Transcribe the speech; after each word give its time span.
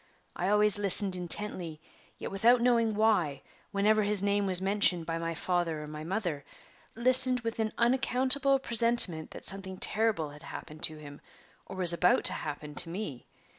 I 0.35 0.49
always 0.49 0.79
listened 0.79 1.15
intently, 1.15 1.79
yet 2.17 2.31
without 2.31 2.59
knowing 2.59 2.95
why, 2.95 3.43
whenever 3.71 4.01
his 4.01 4.23
name 4.23 4.47
was 4.47 4.59
mentioned 4.59 5.05
by 5.05 5.19
my 5.19 5.35
father 5.35 5.83
or 5.83 5.85
my 5.85 6.03
mother 6.03 6.43
listened 6.95 7.41
with 7.41 7.59
an 7.59 7.71
unaccountable 7.77 8.57
presentiment 8.57 9.29
that 9.29 9.45
something 9.45 9.77
terrible 9.77 10.31
had 10.31 10.41
happened 10.41 10.81
to 10.85 10.97
him, 10.97 11.21
or 11.67 11.75
was 11.75 11.93
about 11.93 12.23
to 12.23 12.33
happen 12.33 12.73
to 12.73 12.89
me. 12.89 13.27